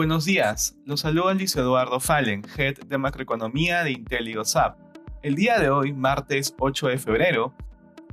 Buenos 0.00 0.24
días, 0.24 0.78
los 0.86 1.00
saluda 1.00 1.34
Luis 1.34 1.54
Eduardo 1.56 2.00
Fallen, 2.00 2.42
Head 2.56 2.86
de 2.86 2.96
Macroeconomía 2.96 3.84
de 3.84 3.90
IntelliGoSap. 3.90 4.78
El 5.22 5.34
día 5.34 5.58
de 5.58 5.68
hoy, 5.68 5.92
martes 5.92 6.54
8 6.58 6.86
de 6.86 6.96
febrero, 6.96 7.52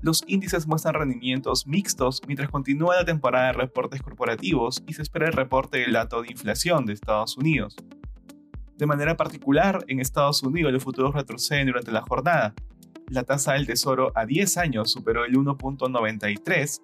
los 0.01 0.21
índices 0.27 0.67
muestran 0.67 0.95
rendimientos 0.95 1.65
mixtos 1.65 2.21
mientras 2.27 2.49
continúa 2.49 2.97
la 2.97 3.05
temporada 3.05 3.47
de 3.47 3.53
reportes 3.53 4.01
corporativos 4.01 4.83
y 4.85 4.95
se 4.95 5.01
espera 5.01 5.27
el 5.27 5.31
reporte 5.31 5.77
del 5.77 5.93
dato 5.93 6.21
de 6.21 6.29
inflación 6.29 6.85
de 6.85 6.91
Estados 6.91 7.37
Unidos. 7.37 7.77
De 8.75 8.85
manera 8.85 9.15
particular, 9.15 9.85
en 9.87 10.01
Estados 10.01 10.43
Unidos 10.43 10.73
los 10.73 10.83
futuros 10.83 11.15
retroceden 11.15 11.67
durante 11.67 11.93
la 11.93 12.01
jornada. 12.01 12.53
La 13.07 13.23
tasa 13.23 13.53
del 13.53 13.65
tesoro 13.65 14.11
a 14.13 14.25
10 14.25 14.57
años 14.57 14.91
superó 14.91 15.23
el 15.23 15.37
1.93 15.37 16.81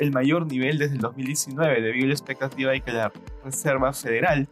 el 0.00 0.12
mayor 0.12 0.46
nivel 0.46 0.78
desde 0.78 0.94
el 0.94 1.00
2019 1.00 1.82
debido 1.82 2.06
a 2.06 2.08
la 2.08 2.14
expectativa 2.14 2.72
de 2.72 2.80
que 2.80 2.90
la 2.90 3.12
Reserva 3.44 3.92
Federal 3.92 4.48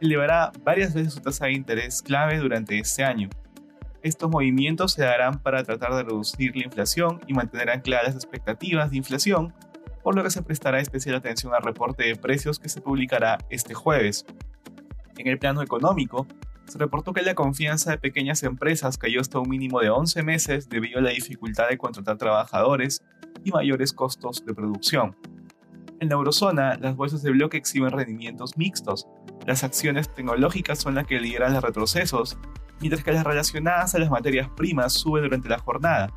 elevará 0.00 0.52
varias 0.62 0.94
veces 0.94 1.14
su 1.14 1.20
tasa 1.20 1.46
de 1.46 1.52
interés 1.52 2.02
clave 2.02 2.38
durante 2.38 2.78
este 2.78 3.02
año. 3.02 3.28
Estos 4.02 4.30
movimientos 4.30 4.92
se 4.92 5.02
darán 5.02 5.42
para 5.42 5.64
tratar 5.64 5.94
de 5.94 6.02
reducir 6.04 6.54
la 6.54 6.64
inflación 6.64 7.20
y 7.26 7.32
mantener 7.32 7.70
ancladas 7.70 8.08
las 8.08 8.14
expectativas 8.14 8.90
de 8.90 8.98
inflación, 8.98 9.54
por 10.02 10.14
lo 10.14 10.22
que 10.22 10.30
se 10.30 10.42
prestará 10.42 10.80
especial 10.80 11.16
atención 11.16 11.54
al 11.54 11.62
reporte 11.62 12.04
de 12.04 12.16
precios 12.16 12.58
que 12.58 12.68
se 12.68 12.80
publicará 12.80 13.38
este 13.48 13.74
jueves. 13.74 14.26
En 15.16 15.28
el 15.28 15.38
plano 15.38 15.62
económico, 15.62 16.26
se 16.66 16.78
reportó 16.78 17.12
que 17.12 17.22
la 17.22 17.34
confianza 17.34 17.90
de 17.90 17.98
pequeñas 17.98 18.42
empresas 18.42 18.96
cayó 18.96 19.20
hasta 19.20 19.38
un 19.38 19.48
mínimo 19.48 19.80
de 19.80 19.90
11 19.90 20.22
meses 20.22 20.68
debido 20.68 20.98
a 20.98 21.02
la 21.02 21.10
dificultad 21.10 21.68
de 21.68 21.76
contratar 21.76 22.16
trabajadores 22.16 23.02
y 23.44 23.50
mayores 23.50 23.92
costos 23.92 24.44
de 24.44 24.54
producción. 24.54 25.16
En 26.00 26.08
la 26.08 26.14
eurozona, 26.14 26.76
las 26.76 26.96
bolsas 26.96 27.22
de 27.22 27.30
bloque 27.30 27.58
exhiben 27.58 27.90
rendimientos 27.90 28.56
mixtos. 28.56 29.06
Las 29.46 29.64
acciones 29.64 30.12
tecnológicas 30.14 30.78
son 30.78 30.94
las 30.94 31.06
que 31.06 31.20
lideran 31.20 31.52
los 31.52 31.62
retrocesos, 31.62 32.38
mientras 32.80 33.04
que 33.04 33.12
las 33.12 33.24
relacionadas 33.24 33.94
a 33.94 33.98
las 33.98 34.10
materias 34.10 34.48
primas 34.56 34.94
suben 34.94 35.24
durante 35.24 35.48
la 35.48 35.58
jornada. 35.58 36.10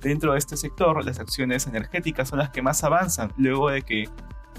Dentro 0.00 0.32
de 0.32 0.38
este 0.38 0.56
sector, 0.56 1.04
las 1.04 1.18
acciones 1.18 1.66
energéticas 1.66 2.28
son 2.28 2.38
las 2.38 2.50
que 2.50 2.62
más 2.62 2.84
avanzan 2.84 3.32
luego 3.36 3.70
de 3.70 3.82
que 3.82 4.08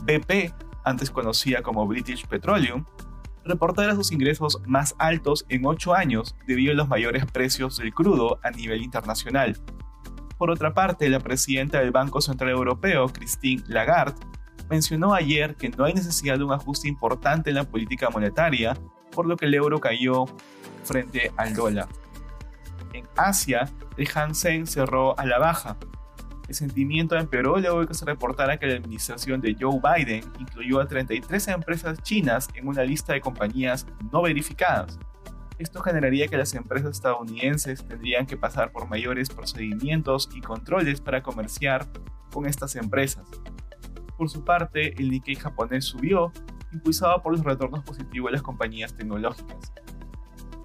BP, 0.03 0.53
antes 0.83 1.09
conocida 1.09 1.61
como 1.61 1.87
British 1.87 2.27
Petroleum, 2.27 2.83
reportara 3.45 3.95
sus 3.95 4.11
ingresos 4.11 4.61
más 4.65 4.95
altos 4.99 5.45
en 5.47 5.65
8 5.65 5.93
años 5.93 6.35
debido 6.45 6.73
a 6.73 6.75
los 6.75 6.89
mayores 6.89 7.25
precios 7.25 7.77
del 7.77 7.93
crudo 7.93 8.39
a 8.43 8.51
nivel 8.51 8.81
internacional. 8.81 9.57
Por 10.39 10.51
otra 10.51 10.73
parte, 10.73 11.09
la 11.09 11.19
presidenta 11.19 11.79
del 11.81 11.91
Banco 11.91 12.21
Central 12.21 12.51
Europeo, 12.51 13.09
Christine 13.09 13.61
Lagarde, 13.67 14.25
mencionó 14.69 15.13
ayer 15.13 15.57
que 15.57 15.67
no 15.67 15.83
hay 15.83 15.93
necesidad 15.93 16.37
de 16.37 16.45
un 16.45 16.53
ajuste 16.53 16.87
importante 16.87 17.49
en 17.49 17.57
la 17.57 17.65
política 17.65 18.09
monetaria, 18.09 18.77
por 19.11 19.27
lo 19.27 19.35
que 19.35 19.47
el 19.47 19.53
euro 19.53 19.81
cayó 19.81 20.27
frente 20.85 21.33
al 21.35 21.53
dólar. 21.53 21.89
En 22.93 23.05
Asia, 23.17 23.69
el 23.97 24.07
Hansen 24.15 24.65
cerró 24.65 25.19
a 25.19 25.25
la 25.25 25.39
baja. 25.39 25.75
El 26.47 26.55
sentimiento 26.55 27.17
empeoró 27.17 27.57
luego 27.57 27.81
de 27.81 27.87
que 27.87 27.93
se 27.93 28.05
reportara 28.05 28.57
que 28.57 28.65
la 28.65 28.75
administración 28.75 29.41
de 29.41 29.57
Joe 29.59 29.81
Biden 29.83 30.23
incluyó 30.39 30.79
a 30.79 30.87
33 30.87 31.49
empresas 31.49 32.01
chinas 32.01 32.47
en 32.53 32.65
una 32.65 32.83
lista 32.83 33.11
de 33.11 33.19
compañías 33.19 33.85
no 34.09 34.21
verificadas. 34.21 34.97
Esto 35.59 35.81
generaría 35.81 36.29
que 36.29 36.37
las 36.37 36.55
empresas 36.55 36.91
estadounidenses 36.91 37.85
tendrían 37.85 38.25
que 38.25 38.37
pasar 38.37 38.71
por 38.71 38.87
mayores 38.87 39.29
procedimientos 39.29 40.29
y 40.33 40.39
controles 40.39 41.01
para 41.01 41.21
comerciar 41.21 41.85
con 42.31 42.45
estas 42.45 42.77
empresas. 42.77 43.27
Por 44.17 44.29
su 44.29 44.45
parte, 44.45 44.93
el 44.97 45.11
Nikkei 45.11 45.35
japonés 45.35 45.83
subió, 45.83 46.31
impulsado 46.71 47.21
por 47.21 47.33
los 47.33 47.43
retornos 47.43 47.83
positivos 47.83 48.29
de 48.29 48.37
las 48.37 48.41
compañías 48.41 48.95
tecnológicas. 48.95 49.73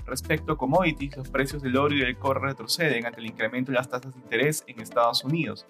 Respecto 0.07 0.53
a 0.53 0.57
commodities, 0.57 1.17
los 1.17 1.29
precios 1.29 1.61
del 1.61 1.77
oro 1.77 1.95
y 1.95 2.01
del 2.01 2.17
cobre 2.17 2.41
retroceden 2.41 3.05
ante 3.05 3.19
el 3.19 3.27
incremento 3.27 3.73
de 3.73 3.79
las 3.79 3.89
tasas 3.89 4.15
de 4.15 4.21
interés 4.21 4.63
en 4.69 4.81
Estados 4.81 5.25
Unidos. 5.25 5.67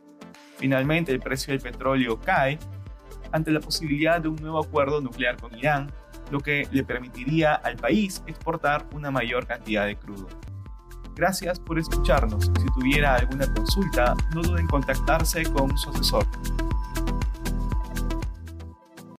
Finalmente, 0.59 1.13
el 1.13 1.21
precio 1.21 1.55
del 1.55 1.63
petróleo 1.63 2.21
cae 2.21 2.59
ante 3.33 3.51
la 3.51 3.61
posibilidad 3.61 4.21
de 4.21 4.29
un 4.29 4.37
nuevo 4.37 4.59
acuerdo 4.63 5.01
nuclear 5.01 5.41
con 5.41 5.57
Irán, 5.57 5.91
lo 6.31 6.41
que 6.41 6.69
le 6.71 6.85
permitiría 6.85 7.55
al 7.55 7.77
país 7.77 8.23
exportar 8.27 8.87
una 8.93 9.11
mayor 9.11 9.47
cantidad 9.47 9.87
de 9.87 9.97
crudo. 9.97 10.29
Gracias 11.15 11.61
por 11.61 11.79
escucharnos. 11.79 12.47
Si 12.47 12.67
tuviera 12.79 13.15
alguna 13.15 13.53
consulta, 13.55 14.17
no 14.35 14.43
duden 14.43 14.63
en 14.63 14.67
contactarse 14.67 15.45
con 15.45 15.77
su 15.79 15.91
asesor. 15.91 16.27